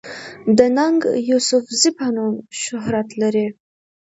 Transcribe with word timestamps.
د 0.57 0.59
“ننګ 0.77 1.01
يوسفزۍ” 1.29 1.91
پۀ 1.97 2.07
نوم 2.15 2.33
شهرت 2.61 3.09
لري 3.21 3.47